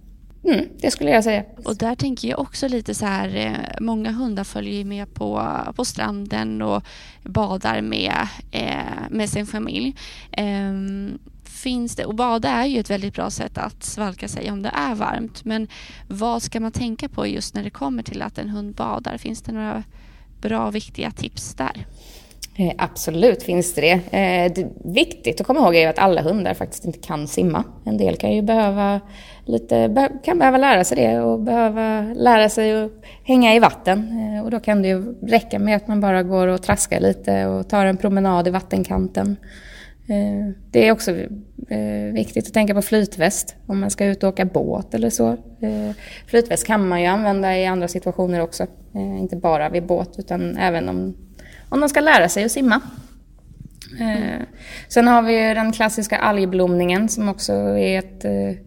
Mm, 0.46 0.66
det 0.78 0.92
skulle 0.92 1.12
jag 1.12 1.24
säga. 1.24 1.44
Och 1.66 1.78
där 1.78 1.96
tänker 1.96 2.28
jag 2.28 2.40
också 2.40 2.68
lite 2.68 2.96
så 2.96 3.06
här, 3.06 3.36
eh, 3.36 3.82
många 3.82 4.12
hundar 4.12 4.44
följer 4.44 4.86
med 4.86 5.14
på, 5.14 5.48
på 5.76 5.86
stranden 5.86 6.62
och 6.62 6.84
badar 7.24 7.82
med, 7.82 8.28
eh, 8.52 9.10
med 9.10 9.30
sin 9.30 9.46
familj. 9.46 9.96
Eh, 10.32 10.74
finns 11.64 11.96
det, 11.96 12.06
och 12.06 12.16
bada 12.16 12.50
är 12.50 12.66
ju 12.66 12.80
ett 12.80 12.90
väldigt 12.90 13.14
bra 13.14 13.30
sätt 13.30 13.58
att 13.58 13.84
svalka 13.84 14.28
sig 14.28 14.52
om 14.52 14.62
det 14.62 14.72
är 14.76 14.96
varmt. 14.96 15.46
Men 15.46 15.68
vad 16.08 16.44
ska 16.44 16.60
man 16.60 16.72
tänka 16.72 17.10
på 17.10 17.28
just 17.28 17.56
när 17.56 17.64
det 17.64 17.70
kommer 17.70 18.04
till 18.04 18.22
att 18.22 18.38
en 18.38 18.50
hund 18.50 18.76
badar? 18.76 19.18
Finns 19.18 19.42
det 19.42 19.52
några 19.52 19.84
bra 20.42 20.72
viktiga 20.72 21.12
tips 21.12 21.56
där? 21.56 21.86
Eh, 22.56 22.72
absolut 22.78 23.44
finns 23.44 23.74
det 23.74 23.82
det. 23.82 24.18
Eh, 24.18 24.52
det 24.56 24.68
viktigt 24.94 25.42
att 25.42 25.48
komma 25.48 25.60
ihåg 25.60 25.76
är 25.76 25.90
att 25.90 26.00
alla 26.00 26.22
hundar 26.22 26.54
faktiskt 26.54 26.86
inte 26.86 27.00
kan 27.00 27.28
simma. 27.28 27.64
En 27.86 27.98
del 27.98 28.16
kan 28.16 28.32
ju 28.32 28.42
behöva, 28.42 29.02
lite, 29.46 30.10
kan 30.24 30.40
behöva 30.40 30.58
lära 30.58 30.84
sig 30.84 30.98
det 30.98 31.20
och 31.20 31.40
behöva 31.40 32.02
lära 32.16 32.50
sig 32.50 32.84
att 32.84 32.92
hänga 33.24 33.56
i 33.56 33.60
vatten. 33.60 34.20
Eh, 34.20 34.44
och 34.44 34.52
då 34.52 34.60
kan 34.60 34.82
det 34.82 34.88
ju 34.88 35.14
räcka 35.22 35.60
med 35.60 35.76
att 35.76 35.88
man 35.88 36.02
bara 36.02 36.24
går 36.24 36.48
och 36.48 36.62
traskar 36.62 37.00
lite 37.00 37.46
och 37.46 37.70
tar 37.70 37.86
en 37.86 37.98
promenad 37.98 38.48
i 38.48 38.52
vattenkanten. 38.52 39.38
Eh, 40.08 40.54
det 40.72 40.88
är 40.88 40.92
också 40.92 41.12
eh, 41.70 42.14
viktigt 42.14 42.48
att 42.48 42.54
tänka 42.54 42.74
på 42.74 42.82
flytväst 42.82 43.56
om 43.66 43.80
man 43.80 43.90
ska 43.90 44.06
ut 44.06 44.24
och 44.24 44.30
åka 44.30 44.46
båt 44.46 44.94
eller 44.94 45.10
så. 45.10 45.28
Eh, 45.60 45.96
flytväst 46.28 46.68
kan 46.68 46.88
man 46.88 47.02
ju 47.02 47.08
använda 47.08 47.58
i 47.58 47.66
andra 47.66 47.88
situationer 47.88 48.42
också, 48.42 48.68
inte 48.96 49.36
bara 49.36 49.70
vid 49.70 49.86
båt 49.86 50.16
utan 50.18 50.58
även 50.58 50.90
om 50.90 51.16
om 51.74 51.80
de 51.80 51.90
ska 51.90 52.00
lära 52.00 52.30
sig 52.30 52.44
att 52.44 52.52
simma. 52.52 52.82
Eh, 54.00 54.42
sen 54.88 55.08
har 55.08 55.22
vi 55.22 55.48
ju 55.48 55.54
den 55.54 55.72
klassiska 55.72 56.18
algblomningen 56.18 57.10
som 57.10 57.30
också 57.30 57.54
är 57.54 58.00
ett 58.00 58.26
eh, 58.26 58.58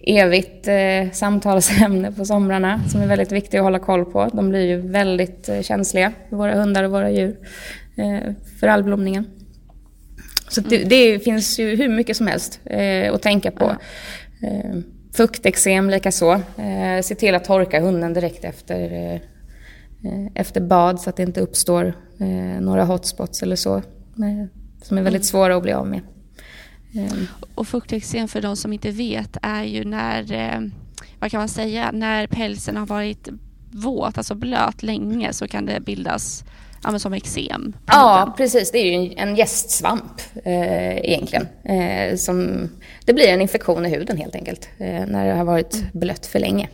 evigt 0.00 0.68
eh, 0.68 1.10
samtalsämne 1.12 2.12
på 2.12 2.24
somrarna 2.24 2.80
som 2.88 3.00
är 3.00 3.06
väldigt 3.06 3.32
viktigt 3.32 3.54
att 3.54 3.64
hålla 3.64 3.78
koll 3.78 4.04
på. 4.04 4.30
De 4.32 4.48
blir 4.48 4.66
ju 4.66 4.80
väldigt 4.80 5.50
känsliga, 5.62 6.12
våra 6.28 6.54
hundar 6.54 6.84
och 6.84 6.90
våra 6.90 7.10
djur, 7.10 7.36
för 8.60 8.66
algblomningen. 8.66 9.26
Så 10.48 10.60
det, 10.60 10.84
det, 10.84 11.24
finns 11.24 11.58
ju 11.58 11.76
hur 11.76 11.88
mycket 11.88 12.16
som 12.16 12.26
helst 12.26 12.60
att 13.12 13.22
tänka 13.22 13.50
på. 13.50 13.76
Eh, 14.42 14.76
fukteksem 15.16 15.90
likaså. 15.90 16.40
Se 17.02 17.14
till 17.14 17.34
att 17.34 17.44
torka 17.44 17.80
hunden 17.80 18.14
direkt 18.14 18.44
efter, 18.44 19.20
efter 20.34 20.60
bad 20.60 21.00
så 21.00 21.10
att 21.10 21.16
det 21.16 21.22
inte 21.22 21.40
uppstår 21.40 21.94
några 22.60 22.84
hotspots 22.84 23.42
eller 23.42 23.56
så. 23.56 23.76
Eh, 23.76 24.46
som 24.82 24.98
är 24.98 25.02
väldigt 25.02 25.22
mm. 25.22 25.24
svåra 25.24 25.56
att 25.56 25.62
bli 25.62 25.72
av 25.72 25.86
med. 25.86 26.00
Ehm. 26.94 27.26
Och 27.54 27.68
fukteksem 27.68 28.28
för 28.28 28.40
de 28.40 28.56
som 28.56 28.72
inte 28.72 28.90
vet 28.90 29.36
är 29.42 29.64
ju 29.64 29.84
när, 29.84 30.32
eh, 30.32 30.60
vad 31.18 31.30
kan 31.30 31.38
man 31.38 31.48
säga, 31.48 31.90
när 31.92 32.26
pälsen 32.26 32.76
har 32.76 32.86
varit 32.86 33.28
våt, 33.70 34.18
alltså 34.18 34.34
blöt 34.34 34.82
länge 34.82 35.32
så 35.32 35.48
kan 35.48 35.66
det 35.66 35.80
bildas 35.80 36.44
ja, 36.82 36.98
som 36.98 37.12
eksem. 37.12 37.72
Ja, 37.86 38.34
precis. 38.36 38.70
Det 38.70 38.78
är 38.78 39.00
ju 39.00 39.14
en 39.16 39.36
gästsvamp 39.36 40.20
eh, 40.44 40.96
egentligen. 40.96 41.46
Eh, 41.64 42.16
som, 42.16 42.68
det 43.04 43.12
blir 43.12 43.28
en 43.28 43.40
infektion 43.40 43.86
i 43.86 43.88
huden 43.88 44.16
helt 44.16 44.34
enkelt 44.34 44.68
eh, 44.78 45.06
när 45.06 45.26
det 45.26 45.34
har 45.34 45.44
varit 45.44 45.74
mm. 45.74 45.86
blött 45.92 46.26
för 46.26 46.38
länge. 46.38 46.68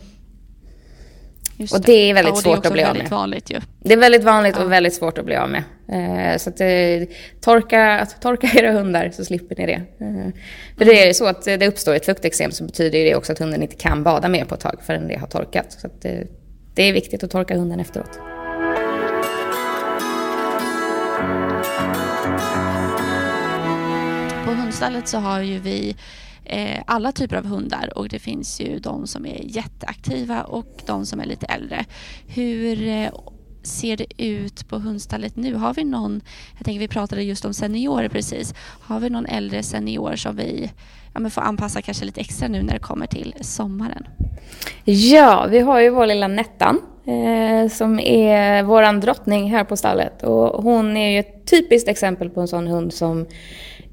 Just 1.59 1.73
och 1.73 1.81
det 1.81 2.09
är 2.09 2.13
väldigt 2.13 2.35
ja, 2.35 2.41
svårt 2.41 2.65
att 2.65 2.73
bli 2.73 2.83
av 2.83 2.95
med. 2.97 3.09
Vanligt, 3.09 3.51
ju. 3.51 3.59
Det 3.79 3.93
är 3.93 3.97
väldigt 3.97 4.23
vanligt 4.23 4.55
ja. 4.57 4.63
och 4.63 4.71
väldigt 4.71 4.93
svårt 4.93 5.17
att 5.17 5.25
bli 5.25 5.35
av 5.35 5.49
med. 5.49 5.63
Eh, 5.91 6.37
så 6.37 6.49
att, 6.49 6.61
eh, 6.61 7.15
torka, 7.41 7.99
att 7.99 8.21
torka 8.21 8.47
era 8.55 8.71
hundar 8.71 9.11
så 9.13 9.25
slipper 9.25 9.55
ni 9.55 9.65
det. 9.65 10.05
Eh, 10.05 10.33
för 10.77 10.85
det 10.85 11.09
är 11.09 11.13
så 11.13 11.25
att 11.25 11.45
det 11.45 11.67
uppstår 11.67 11.95
ett 11.95 12.05
fukteksem 12.05 12.51
så 12.51 12.63
betyder 12.63 13.03
det 13.03 13.15
också 13.15 13.31
att 13.31 13.39
hunden 13.39 13.61
inte 13.61 13.75
kan 13.75 14.03
bada 14.03 14.27
mer 14.27 14.45
på 14.45 14.55
ett 14.55 14.61
tag 14.61 14.79
förrän 14.85 15.07
det 15.07 15.15
har 15.15 15.27
torkat. 15.27 15.71
Så 15.71 15.87
att, 15.87 16.05
eh, 16.05 16.11
det 16.73 16.83
är 16.83 16.93
viktigt 16.93 17.23
att 17.23 17.31
torka 17.31 17.57
hunden 17.57 17.79
efteråt. 17.79 18.19
På 24.45 24.51
hundstallet 24.51 25.07
så 25.07 25.17
har 25.17 25.41
ju 25.41 25.59
vi 25.59 25.95
eh, 26.49 26.83
alla 26.87 27.11
typer 27.11 27.35
av 27.35 27.45
hundar 27.45 27.97
och 27.97 28.09
det 28.09 28.19
finns 28.19 28.61
ju 28.61 28.79
de 28.79 29.07
som 29.07 29.25
är 29.25 29.41
jätteaktiva 29.43 30.43
och 30.43 30.81
de 30.85 31.05
som 31.05 31.19
är 31.19 31.25
lite 31.25 31.45
äldre. 31.45 31.85
Hur 32.27 32.87
eh, 32.87 33.09
ser 33.63 33.97
det 33.97 34.23
ut 34.23 34.69
på 34.69 34.75
hundstallet 34.75 35.35
nu? 35.35 35.55
Har 35.55 35.73
vi 35.73 35.83
någon, 35.83 36.21
jag 36.57 36.65
tänker 36.65 36.79
vi 36.79 36.87
pratade 36.87 37.23
just 37.23 37.45
om 37.45 37.53
seniorer 37.53 38.09
precis, 38.09 38.53
har 38.81 38.99
vi 38.99 39.09
någon 39.09 39.25
äldre 39.25 39.63
senior 39.63 40.15
som 40.15 40.35
vi 40.35 40.71
ja, 41.13 41.19
men 41.19 41.31
får 41.31 41.41
anpassa 41.41 41.81
kanske 41.81 42.05
lite 42.05 42.21
extra 42.21 42.47
nu 42.47 42.63
när 42.63 42.73
det 42.73 42.79
kommer 42.79 43.07
till 43.07 43.33
sommaren? 43.41 44.07
Ja, 44.83 45.47
vi 45.49 45.59
har 45.59 45.79
ju 45.79 45.89
vår 45.89 46.05
lilla 46.05 46.27
Nettan 46.27 46.81
eh, 47.05 47.69
som 47.69 47.99
är 47.99 48.63
våran 48.63 48.99
drottning 48.99 49.51
här 49.51 49.63
på 49.63 49.77
stallet 49.77 50.23
och 50.23 50.63
hon 50.63 50.97
är 50.97 51.11
ju 51.11 51.19
ett 51.19 51.47
typiskt 51.47 51.89
exempel 51.89 52.29
på 52.29 52.41
en 52.41 52.47
sån 52.47 52.67
hund 52.67 52.93
som 52.93 53.25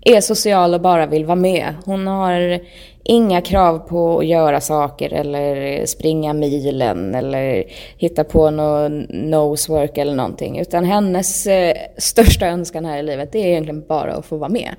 är 0.04 0.20
social 0.20 0.74
och 0.74 0.80
bara 0.80 1.06
vill 1.06 1.24
vara 1.24 1.36
med. 1.36 1.74
Hon 1.84 2.06
har 2.06 2.60
inga 3.04 3.40
krav 3.40 3.78
på 3.78 4.18
att 4.18 4.26
göra 4.26 4.60
saker 4.60 5.12
eller 5.12 5.86
springa 5.86 6.32
milen 6.32 7.14
eller 7.14 7.64
hitta 7.96 8.24
på 8.24 8.50
någon 8.50 9.00
nosework 9.08 9.98
eller 9.98 10.14
någonting. 10.14 10.58
Utan 10.58 10.84
hennes 10.84 11.46
eh, 11.46 11.76
största 11.98 12.46
önskan 12.46 12.84
här 12.84 12.98
i 12.98 13.02
livet 13.02 13.32
det 13.32 13.38
är 13.38 13.46
egentligen 13.46 13.86
bara 13.88 14.14
att 14.14 14.26
få 14.26 14.36
vara 14.36 14.50
med. 14.50 14.74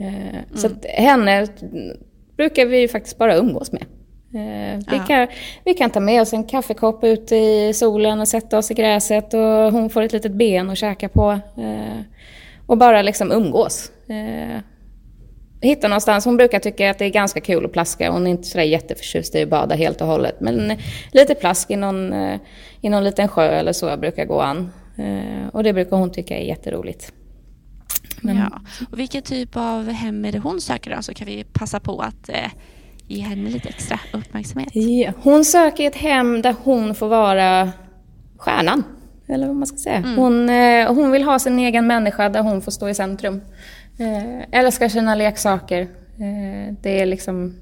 Eh, 0.00 0.28
mm. 0.28 0.44
Så 0.54 0.66
att 0.66 0.84
henne 0.84 1.46
brukar 2.36 2.66
vi 2.66 2.88
faktiskt 2.88 3.18
bara 3.18 3.36
umgås 3.36 3.72
med. 3.72 3.84
Eh, 4.34 4.80
vi, 4.90 5.00
kan, 5.06 5.26
vi 5.64 5.74
kan 5.74 5.90
ta 5.90 6.00
med 6.00 6.22
oss 6.22 6.32
en 6.32 6.44
kaffekopp 6.44 7.04
ut 7.04 7.32
i 7.32 7.72
solen 7.74 8.20
och 8.20 8.28
sätta 8.28 8.58
oss 8.58 8.70
i 8.70 8.74
gräset 8.74 9.34
och 9.34 9.72
hon 9.72 9.90
får 9.90 10.02
ett 10.02 10.12
litet 10.12 10.32
ben 10.32 10.70
att 10.70 10.78
käka 10.78 11.08
på. 11.08 11.30
Eh, 11.56 12.00
och 12.66 12.78
bara 12.78 13.02
liksom 13.02 13.32
umgås. 13.32 13.92
Eh, 14.08 14.60
hitta 15.60 15.88
någonstans. 15.88 16.24
Hon 16.24 16.36
brukar 16.36 16.58
tycka 16.58 16.90
att 16.90 16.98
det 16.98 17.04
är 17.04 17.10
ganska 17.10 17.40
kul 17.40 17.64
att 17.64 17.72
plaska. 17.72 18.10
Hon 18.10 18.26
är 18.26 18.30
inte 18.30 18.48
sådär 18.48 18.64
jätteförtjust 18.64 19.34
i 19.34 19.42
att 19.42 19.48
bada 19.48 19.74
helt 19.74 20.00
och 20.00 20.06
hållet. 20.06 20.40
Men 20.40 20.72
lite 21.12 21.34
plask 21.34 21.70
i 21.70 21.76
någon, 21.76 22.12
eh, 22.12 22.40
i 22.80 22.88
någon 22.88 23.04
liten 23.04 23.28
sjö 23.28 23.48
eller 23.48 23.72
så 23.72 23.96
brukar 23.96 24.24
gå 24.24 24.40
an. 24.40 24.72
Eh, 24.96 25.48
och 25.52 25.62
det 25.62 25.72
brukar 25.72 25.96
hon 25.96 26.12
tycka 26.12 26.38
är 26.38 26.44
jätteroligt. 26.44 27.12
Men... 28.20 28.36
Ja. 28.36 28.60
Och 28.92 28.98
vilken 28.98 29.22
typ 29.22 29.56
av 29.56 29.88
hem 29.88 30.24
är 30.24 30.32
det 30.32 30.38
hon 30.38 30.60
söker 30.60 30.96
då? 30.96 31.02
Så 31.02 31.14
kan 31.14 31.26
vi 31.26 31.44
passa 31.44 31.80
på 31.80 32.00
att 32.00 32.28
eh, 32.28 32.50
ge 33.06 33.20
henne 33.20 33.50
lite 33.50 33.68
extra 33.68 34.00
uppmärksamhet. 34.12 34.74
Ja. 34.74 35.12
Hon 35.22 35.44
söker 35.44 35.86
ett 35.86 35.96
hem 35.96 36.42
där 36.42 36.54
hon 36.62 36.94
får 36.94 37.08
vara 37.08 37.72
stjärnan. 38.36 38.84
Eller 39.30 39.46
vad 39.46 39.56
man 39.56 39.66
ska 39.66 39.76
säga. 39.76 39.96
Mm. 39.96 40.16
Hon, 40.16 40.48
hon 40.96 41.10
vill 41.10 41.22
ha 41.22 41.38
sin 41.38 41.58
egen 41.58 41.86
människa 41.86 42.28
där 42.28 42.42
hon 42.42 42.62
får 42.62 42.72
stå 42.72 42.88
i 42.88 42.94
centrum. 42.94 43.40
Eh, 43.98 44.60
älskar 44.60 44.88
sina 44.88 45.14
leksaker. 45.14 45.80
Eh, 46.18 46.74
det 46.82 47.00
är 47.00 47.06
liksom 47.06 47.54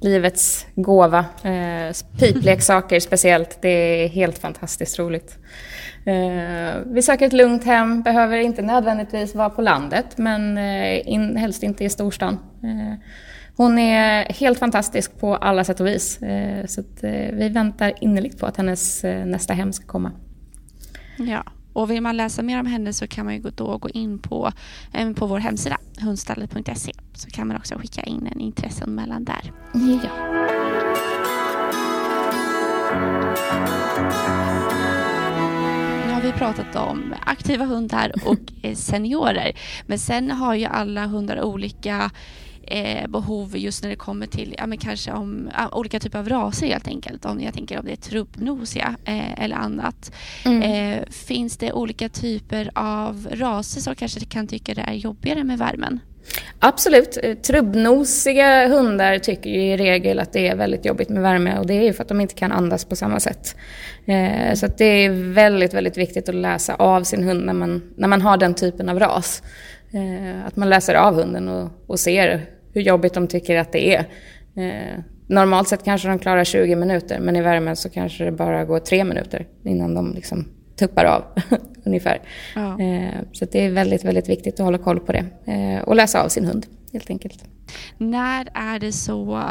livets 0.00 0.66
gåva. 0.74 1.24
Eh, 1.42 1.94
pipleksaker 2.18 3.00
speciellt. 3.10 3.58
Det 3.62 3.68
är 3.68 4.08
helt 4.08 4.38
fantastiskt 4.38 4.98
roligt. 4.98 5.38
Eh, 6.04 6.80
vi 6.86 7.02
söker 7.02 7.26
ett 7.26 7.32
lugnt 7.32 7.64
hem, 7.64 8.02
behöver 8.02 8.36
inte 8.38 8.62
nödvändigtvis 8.62 9.34
vara 9.34 9.50
på 9.50 9.62
landet 9.62 10.18
men 10.18 10.58
eh, 10.58 11.08
in, 11.08 11.36
helst 11.36 11.62
inte 11.62 11.84
i 11.84 11.88
storstan. 11.88 12.38
Eh, 12.62 12.94
hon 13.56 13.78
är 13.78 14.24
helt 14.24 14.58
fantastisk 14.58 15.20
på 15.20 15.36
alla 15.36 15.64
sätt 15.64 15.80
och 15.80 15.86
vis. 15.86 16.22
Eh, 16.22 16.66
så 16.66 16.80
att, 16.80 17.04
eh, 17.04 17.32
vi 17.32 17.48
väntar 17.48 17.92
innerligt 18.00 18.40
på 18.40 18.46
att 18.46 18.56
hennes 18.56 19.04
eh, 19.04 19.26
nästa 19.26 19.54
hem 19.54 19.72
ska 19.72 19.86
komma. 19.86 20.12
Ja, 21.18 21.44
och 21.76 21.90
vill 21.90 22.00
man 22.00 22.16
läsa 22.16 22.42
mer 22.42 22.60
om 22.60 22.66
henne 22.66 22.92
så 22.92 23.06
kan 23.06 23.24
man 23.24 23.34
ju 23.34 23.40
då 23.40 23.78
gå 23.78 23.88
in 23.88 24.18
på, 24.18 24.52
eh, 24.92 25.12
på 25.12 25.26
vår 25.26 25.38
hemsida 25.38 25.78
hundstallet.se 26.00 26.92
så 27.14 27.30
kan 27.30 27.48
man 27.48 27.56
också 27.56 27.74
skicka 27.74 28.02
in 28.02 28.28
en 28.32 28.40
intresseanmälan 28.40 29.24
där. 29.24 29.52
Ja. 29.72 30.10
Nu 36.06 36.12
har 36.12 36.20
vi 36.22 36.32
pratat 36.32 36.76
om 36.76 37.14
aktiva 37.26 37.64
hundar 37.64 38.12
och 38.24 38.76
seniorer. 38.76 39.52
Men 39.86 39.98
sen 39.98 40.30
har 40.30 40.54
ju 40.54 40.64
alla 40.64 41.06
hundar 41.06 41.42
olika 41.42 42.10
eh, 42.66 43.08
behov 43.08 43.56
just 43.56 43.82
när 43.82 43.90
det 43.90 43.96
kommer 43.96 44.26
till 44.26 44.54
ja, 44.58 44.66
men 44.66 44.78
kanske 44.78 45.12
om 45.12 45.50
ja, 45.54 45.68
olika 45.72 46.00
typer 46.00 46.18
av 46.18 46.28
raser 46.28 46.66
helt 46.66 46.88
enkelt. 46.88 47.24
Om 47.24 47.40
jag 47.40 47.54
tänker 47.54 47.78
om 47.78 47.86
det 47.86 47.92
är 47.92 47.96
trubbnosiga 47.96 48.96
eh, 49.04 49.42
eller 49.44 49.56
annat. 49.56 50.12
Mm. 50.44 50.62
Eh, 50.62 51.08
finns 51.10 51.56
det 51.56 51.72
olika 51.72 52.08
typer 52.08 52.70
av 52.74 53.28
raser 53.30 53.80
som 53.80 53.94
kanske 53.94 54.20
kan 54.20 54.46
tycka 54.46 54.74
det 54.74 54.80
är 54.80 54.94
jobbigare 54.94 55.44
med 55.44 55.58
värmen? 55.58 56.00
Absolut. 56.58 57.18
Eh, 57.22 57.34
trubbnosiga 57.34 58.68
hundar 58.68 59.18
tycker 59.18 59.50
ju 59.50 59.60
i 59.60 59.76
regel 59.76 60.18
att 60.18 60.32
det 60.32 60.48
är 60.48 60.56
väldigt 60.56 60.84
jobbigt 60.84 61.08
med 61.08 61.22
värme 61.22 61.58
och 61.58 61.66
det 61.66 61.74
är 61.74 61.82
ju 61.82 61.92
för 61.92 62.02
att 62.02 62.08
de 62.08 62.20
inte 62.20 62.34
kan 62.34 62.52
andas 62.52 62.84
på 62.84 62.96
samma 62.96 63.20
sätt. 63.20 63.56
Eh, 64.06 64.54
så 64.54 64.66
det 64.78 64.84
är 64.84 65.32
väldigt, 65.32 65.74
väldigt 65.74 65.96
viktigt 65.96 66.28
att 66.28 66.34
läsa 66.34 66.74
av 66.74 67.02
sin 67.02 67.24
hund 67.24 67.46
när 67.46 67.52
man, 67.52 67.82
när 67.96 68.08
man 68.08 68.22
har 68.22 68.36
den 68.36 68.54
typen 68.54 68.88
av 68.88 68.98
ras. 68.98 69.42
Eh, 69.92 70.46
att 70.46 70.56
man 70.56 70.68
läser 70.68 70.94
av 70.94 71.14
hunden 71.14 71.48
och, 71.48 71.70
och 71.86 72.00
ser 72.00 72.46
hur 72.76 72.82
jobbigt 72.82 73.14
de 73.14 73.26
tycker 73.26 73.56
att 73.56 73.72
det 73.72 73.94
är. 73.94 74.04
Eh, 74.56 75.00
normalt 75.26 75.68
sett 75.68 75.84
kanske 75.84 76.08
de 76.08 76.18
klarar 76.18 76.44
20 76.44 76.76
minuter 76.76 77.18
men 77.20 77.36
i 77.36 77.42
värmen 77.42 77.76
så 77.76 77.88
kanske 77.88 78.24
det 78.24 78.32
bara 78.32 78.64
går 78.64 78.78
3 78.78 79.04
minuter 79.04 79.46
innan 79.64 79.94
de 79.94 80.14
liksom 80.14 80.48
tuppar 80.78 81.04
av 81.04 81.24
ungefär. 81.84 82.20
Ja. 82.54 82.80
Eh, 82.80 83.14
så 83.32 83.44
det 83.44 83.64
är 83.64 83.70
väldigt, 83.70 84.04
väldigt 84.04 84.28
viktigt 84.28 84.60
att 84.60 84.64
hålla 84.64 84.78
koll 84.78 85.00
på 85.00 85.12
det 85.12 85.24
eh, 85.52 85.82
och 85.82 85.96
läsa 85.96 86.22
av 86.22 86.28
sin 86.28 86.44
hund 86.44 86.66
helt 86.92 87.10
enkelt. 87.10 87.44
När 87.98 88.48
är 88.54 88.78
det 88.78 88.92
så, 88.92 89.50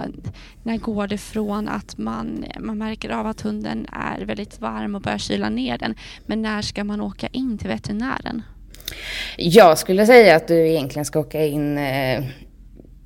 när 0.64 0.78
går 0.78 1.08
det 1.08 1.18
från 1.18 1.68
att 1.68 1.98
man, 1.98 2.46
man 2.60 2.78
märker 2.78 3.10
av 3.10 3.28
att 3.28 3.42
hunden 3.42 3.88
är 3.92 4.26
väldigt 4.26 4.62
varm 4.62 4.96
och 4.96 5.02
börjar 5.02 5.18
kyla 5.18 5.50
ner 5.50 5.78
den, 5.78 5.96
men 6.26 6.42
när 6.42 6.62
ska 6.62 6.84
man 6.84 7.02
åka 7.02 7.28
in 7.28 7.58
till 7.58 7.68
veterinären? 7.68 8.42
Jag 9.38 9.78
skulle 9.78 10.06
säga 10.06 10.36
att 10.36 10.48
du 10.48 10.68
egentligen 10.68 11.06
ska 11.06 11.20
åka 11.20 11.46
in 11.46 11.78
eh, 11.78 12.24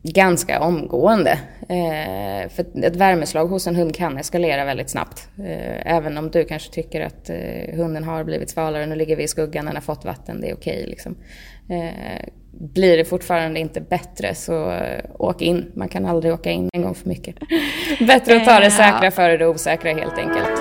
ganska 0.03 0.59
omgående. 0.59 1.39
Eh, 1.69 2.49
för 2.49 2.85
ett 2.85 2.95
värmeslag 2.95 3.47
hos 3.47 3.67
en 3.67 3.75
hund 3.75 3.95
kan 3.95 4.17
eskalera 4.17 4.65
väldigt 4.65 4.89
snabbt. 4.89 5.27
Eh, 5.39 5.95
även 5.95 6.17
om 6.17 6.31
du 6.31 6.45
kanske 6.45 6.71
tycker 6.71 7.01
att 7.01 7.29
eh, 7.29 7.75
hunden 7.75 8.03
har 8.03 8.23
blivit 8.23 8.49
svalare, 8.49 8.85
nu 8.85 8.95
ligger 8.95 9.15
vi 9.15 9.23
i 9.23 9.27
skuggan, 9.27 9.65
den 9.65 9.75
har 9.75 9.81
fått 9.81 10.05
vatten, 10.05 10.41
det 10.41 10.49
är 10.49 10.55
okej. 10.55 10.85
Liksom. 10.87 11.15
Eh, 11.69 12.25
blir 12.51 12.97
det 12.97 13.05
fortfarande 13.05 13.59
inte 13.59 13.81
bättre 13.81 14.35
så 14.35 14.71
eh, 14.71 15.05
åk 15.19 15.41
in. 15.41 15.71
Man 15.75 15.89
kan 15.89 16.05
aldrig 16.05 16.33
åka 16.33 16.51
in 16.51 16.69
en 16.73 16.81
gång 16.81 16.95
för 16.95 17.09
mycket. 17.09 17.35
Bättre 18.07 18.35
att 18.35 18.45
ta 18.45 18.59
det 18.59 18.71
säkra 18.71 19.11
före 19.11 19.37
det 19.37 19.47
osäkra 19.47 19.93
helt 19.93 20.17
enkelt. 20.17 20.58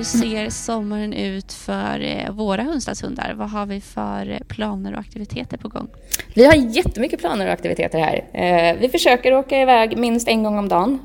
Hur 0.00 0.04
ser 0.04 0.50
sommaren 0.50 1.12
ut 1.12 1.52
för 1.52 2.00
eh, 2.00 2.30
våra 2.30 2.62
hundstadshundar? 2.62 3.34
Vad 3.36 3.50
har 3.50 3.66
vi 3.66 3.80
för 3.80 4.30
eh, 4.30 4.38
planer 4.48 4.92
och 4.92 4.98
aktiviteter 4.98 5.56
på 5.56 5.68
gång? 5.68 5.88
Vi 6.34 6.44
har 6.44 6.54
jättemycket 6.54 7.20
planer 7.20 7.46
och 7.46 7.52
aktiviteter 7.52 7.98
här. 7.98 8.24
Eh, 8.32 8.76
vi 8.80 8.88
försöker 8.88 9.34
åka 9.34 9.60
iväg 9.60 9.98
minst 9.98 10.28
en 10.28 10.42
gång 10.42 10.58
om 10.58 10.68
dagen 10.68 10.98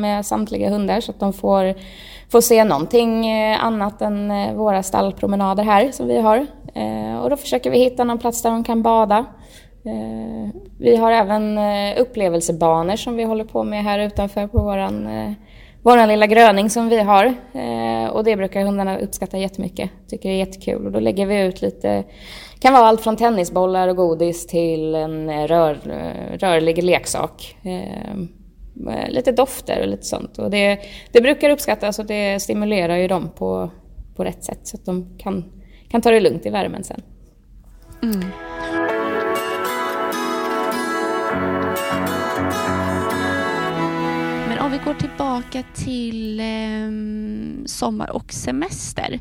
med 0.00 0.26
samtliga 0.26 0.70
hundar 0.70 1.00
så 1.00 1.10
att 1.10 1.20
de 1.20 1.32
får, 1.32 1.74
får 2.30 2.40
se 2.40 2.64
någonting 2.64 3.32
annat 3.52 4.02
än 4.02 4.32
våra 4.56 4.82
stallpromenader 4.82 5.64
här 5.64 5.92
som 5.92 6.08
vi 6.08 6.20
har. 6.20 6.46
Och 7.22 7.30
då 7.30 7.36
försöker 7.36 7.70
vi 7.70 7.78
hitta 7.78 8.04
någon 8.04 8.18
plats 8.18 8.42
där 8.42 8.50
de 8.50 8.64
kan 8.64 8.82
bada. 8.82 9.24
Vi 10.78 10.96
har 10.96 11.12
även 11.12 11.58
upplevelsebanor 11.98 12.96
som 12.96 13.16
vi 13.16 13.24
håller 13.24 13.44
på 13.44 13.64
med 13.64 13.84
här 13.84 13.98
utanför 13.98 14.46
på 14.46 14.58
våran 14.58 15.08
vår 15.84 16.06
lilla 16.06 16.26
gröning 16.26 16.70
som 16.70 16.88
vi 16.88 17.00
har. 17.00 17.34
Eh, 17.52 18.06
och 18.06 18.24
det 18.24 18.36
brukar 18.36 18.64
hundarna 18.64 18.98
uppskatta 18.98 19.38
jättemycket. 19.38 19.90
Tycker 20.08 20.28
det 20.28 20.34
är 20.34 20.38
jättekul. 20.38 20.86
Och 20.86 20.92
då 20.92 21.00
lägger 21.00 21.26
vi 21.26 21.40
ut 21.40 21.62
lite, 21.62 22.04
kan 22.60 22.72
vara 22.72 22.86
allt 22.86 23.00
från 23.00 23.16
tennisbollar 23.16 23.88
och 23.88 23.96
godis 23.96 24.46
till 24.46 24.94
en 24.94 25.48
rör, 25.48 25.78
rörlig 26.38 26.82
leksak. 26.82 27.56
Eh, 27.62 28.12
eh 28.88 29.08
lite 29.08 29.32
dofter 29.32 29.80
och 29.80 29.88
lite 29.88 30.04
sånt. 30.04 30.38
Och 30.38 30.50
det, 30.50 30.78
det 31.12 31.20
brukar 31.20 31.50
uppskattas 31.50 31.98
och 31.98 32.06
det 32.06 32.42
stimulerar 32.42 32.96
ju 32.96 33.08
dem 33.08 33.30
på, 33.36 33.70
på 34.16 34.24
rätt 34.24 34.44
sätt 34.44 34.60
så 34.62 34.76
att 34.76 34.84
de 34.84 35.18
kan, 35.18 35.44
kan 35.88 36.00
ta 36.00 36.10
det 36.10 36.20
lugnt 36.20 36.46
i 36.46 36.50
värmen 36.50 36.84
sen. 36.84 37.02
Mm. 38.02 38.24
Går 44.84 44.94
tillbaka 44.94 45.62
till 45.74 46.40
eh, 46.40 46.46
sommar 47.66 48.10
och 48.10 48.32
semester. 48.32 49.20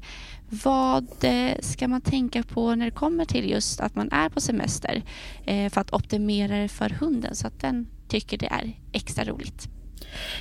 Vad 0.64 1.08
eh, 1.22 1.58
ska 1.60 1.88
man 1.88 2.02
tänka 2.02 2.44
på 2.44 2.76
när 2.76 2.86
det 2.86 2.92
kommer 2.92 3.26
till 3.26 3.50
just 3.50 3.82
att 3.82 3.96
man 3.96 4.12
är 4.12 4.30
på 4.30 4.42
semester 4.42 5.02
eh, 5.46 5.70
för 5.70 5.82
att 5.82 5.94
optimera 5.94 6.58
det 6.58 6.68
för 6.68 6.90
hunden 6.90 7.36
så 7.36 7.48
att 7.48 7.62
den 7.62 7.88
tycker 8.08 8.38
det 8.38 8.46
är 8.46 8.72
extra 8.92 9.24
roligt? 9.24 9.68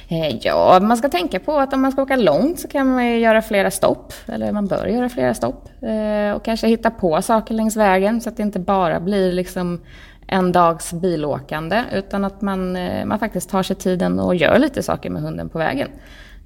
Eh, 0.09 0.37
ja, 0.43 0.79
man 0.83 0.97
ska 0.97 1.09
tänka 1.09 1.41
på 1.41 1.59
att 1.59 1.73
om 1.73 1.83
man 1.83 1.93
ska 1.93 2.02
åka 2.02 2.17
långt 2.17 2.61
så 2.61 2.69
kan 2.69 2.87
man 2.87 3.21
göra 3.21 3.43
flera 3.43 3.71
stopp, 3.71 4.12
eller 4.26 4.52
man 4.52 4.67
bör 4.67 4.87
göra 4.87 5.09
flera 5.09 5.35
stopp. 5.35 5.69
Eh, 5.83 6.37
och 6.37 6.45
kanske 6.45 6.67
hitta 6.67 6.91
på 6.91 7.23
saker 7.23 7.55
längs 7.55 7.76
vägen 7.76 8.21
så 8.21 8.29
att 8.29 8.37
det 8.37 8.43
inte 8.43 8.61
bara 8.61 9.00
blir 9.00 9.33
liksom 9.33 9.81
en 10.26 10.52
dags 10.52 10.93
bilåkande 10.93 11.85
utan 11.93 12.25
att 12.25 12.43
man, 12.43 12.76
eh, 12.76 13.05
man 13.05 13.19
faktiskt 13.19 13.50
tar 13.50 13.62
sig 13.62 13.76
tiden 13.76 14.21
och 14.21 14.35
gör 14.35 14.59
lite 14.59 14.83
saker 14.83 15.11
med 15.11 15.23
hunden 15.23 15.49
på 15.49 15.59
vägen. 15.59 15.88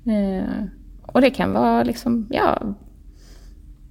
Eh, 0.07 0.65
och 1.07 1.21
det 1.21 1.31
kan 1.31 1.53
vara 1.53 1.83
liksom, 1.83 2.27
ja, 2.31 2.59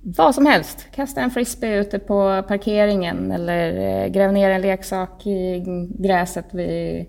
vad 0.02 0.36
som 0.36 0.46
helst. 0.46 0.88
Kasta 0.96 1.22
en 1.22 1.32
frisbee 1.32 1.80
ute 1.80 2.00
på 2.00 2.44
parkeringen 2.48 3.32
eller 3.32 3.78
eh, 3.78 4.08
gräv 4.08 4.34
ner 4.34 4.50
en 4.50 4.62
leksak 4.62 5.28
i 5.28 5.64
gräset 6.00 6.46
vid, 6.52 7.06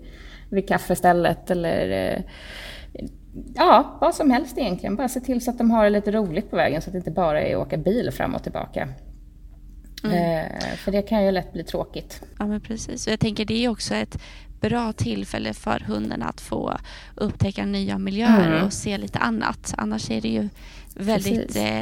vid 0.49 0.67
kaffestället 0.67 1.51
eller 1.51 1.89
eh, 1.89 2.21
ja, 3.55 3.97
vad 4.01 4.15
som 4.15 4.31
helst 4.31 4.57
egentligen. 4.57 4.95
Bara 4.95 5.09
se 5.09 5.19
till 5.19 5.41
så 5.41 5.51
att 5.51 5.57
de 5.57 5.71
har 5.71 5.83
det 5.83 5.89
lite 5.89 6.11
roligt 6.11 6.49
på 6.49 6.55
vägen 6.55 6.81
så 6.81 6.89
att 6.89 6.93
det 6.93 6.97
inte 6.97 7.11
bara 7.11 7.41
är 7.41 7.55
att 7.55 7.67
åka 7.67 7.77
bil 7.77 8.11
fram 8.11 8.35
och 8.35 8.43
tillbaka. 8.43 8.87
Mm. 10.03 10.17
Eh, 10.17 10.75
för 10.75 10.91
det 10.91 11.01
kan 11.01 11.25
ju 11.25 11.31
lätt 11.31 11.53
bli 11.53 11.63
tråkigt. 11.63 12.21
Ja, 12.39 12.47
men 12.47 12.61
precis. 12.61 13.07
Och 13.07 13.13
jag 13.13 13.19
tänker 13.19 13.45
det 13.45 13.65
är 13.65 13.69
också 13.69 13.95
ett 13.95 14.17
bra 14.61 14.93
tillfälle 14.93 15.53
för 15.53 15.79
hunden 15.79 16.23
att 16.23 16.41
få 16.41 16.77
upptäcka 17.15 17.65
nya 17.65 17.97
miljöer 17.97 18.47
mm. 18.47 18.65
och 18.65 18.73
se 18.73 18.97
lite 18.97 19.19
annat. 19.19 19.73
Annars 19.77 20.11
är 20.11 20.21
det 20.21 20.29
ju 20.29 20.49
väldigt 20.95 21.55
eh, 21.55 21.81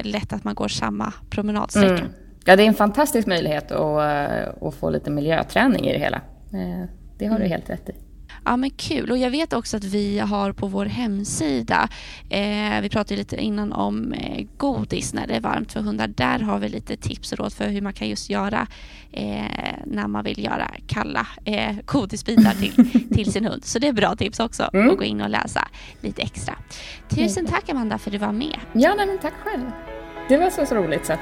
lätt 0.00 0.32
att 0.32 0.44
man 0.44 0.54
går 0.54 0.68
samma 0.68 1.12
promenadsträcka. 1.30 1.98
Mm. 1.98 2.12
Ja, 2.44 2.56
det 2.56 2.62
är 2.62 2.68
en 2.68 2.74
fantastisk 2.74 3.26
möjlighet 3.26 3.72
att, 3.72 3.78
eh, 3.80 4.68
att 4.68 4.74
få 4.74 4.90
lite 4.90 5.10
miljöträning 5.10 5.86
i 5.86 5.92
det 5.92 5.98
hela. 5.98 6.20
Eh, 6.52 6.88
det 7.18 7.26
har 7.26 7.38
du 7.38 7.44
mm. 7.44 7.50
helt 7.50 7.70
rätt 7.70 7.88
i. 7.88 7.92
Ja 8.44 8.56
men 8.56 8.70
kul 8.70 9.10
och 9.10 9.18
jag 9.18 9.30
vet 9.30 9.52
också 9.52 9.76
att 9.76 9.84
vi 9.84 10.18
har 10.18 10.52
på 10.52 10.66
vår 10.66 10.86
hemsida, 10.86 11.88
eh, 12.30 12.80
vi 12.82 12.88
pratade 12.88 13.16
lite 13.16 13.36
innan 13.36 13.72
om 13.72 14.12
eh, 14.12 14.46
godis 14.56 15.14
när 15.14 15.26
det 15.26 15.34
är 15.34 15.40
varmt 15.40 15.72
för 15.72 15.80
hundar. 15.80 16.08
Där 16.08 16.38
har 16.38 16.58
vi 16.58 16.68
lite 16.68 16.96
tips 16.96 17.32
och 17.32 17.38
råd 17.38 17.52
för 17.52 17.68
hur 17.68 17.80
man 17.80 17.92
kan 17.92 18.08
just 18.08 18.30
göra 18.30 18.66
eh, 19.12 19.44
när 19.86 20.06
man 20.06 20.24
vill 20.24 20.44
göra 20.44 20.70
kalla 20.86 21.26
eh, 21.44 21.76
godisbitar 21.84 22.52
till, 22.52 23.08
till 23.14 23.32
sin 23.32 23.44
hund. 23.44 23.64
Så 23.64 23.78
det 23.78 23.88
är 23.88 23.92
bra 23.92 24.16
tips 24.16 24.40
också 24.40 24.70
mm. 24.72 24.90
att 24.90 24.98
gå 24.98 25.04
in 25.04 25.20
och 25.20 25.30
läsa 25.30 25.68
lite 26.00 26.22
extra. 26.22 26.54
Tusen 27.08 27.46
tack 27.46 27.68
Amanda 27.68 27.98
för 27.98 28.10
att 28.10 28.12
du 28.12 28.18
var 28.18 28.32
med. 28.32 28.58
Ja, 28.72 28.94
nej, 28.96 29.06
men 29.06 29.18
tack 29.18 29.34
själv. 29.44 29.70
Det 30.28 30.38
var 30.38 30.50
så, 30.50 30.66
så 30.66 30.74
roligt 30.74 31.06
så 31.06 31.12